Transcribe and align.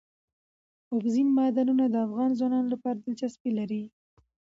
اوبزین 0.91 1.27
معدنونه 1.37 1.85
د 1.89 1.95
افغان 2.07 2.29
ځوانانو 2.39 2.67
لپاره 2.73 2.97
دلچسپي 2.99 3.51
لري. 3.59 3.83